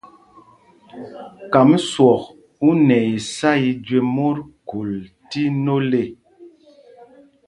[1.51, 2.23] Kam swɔk
[2.67, 4.91] u nɛ isá i jüe mot khul
[5.29, 6.05] tí nôl ê.